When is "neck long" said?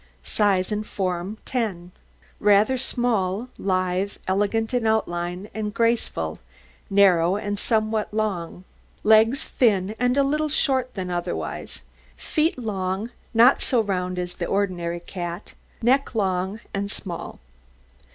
15.83-16.59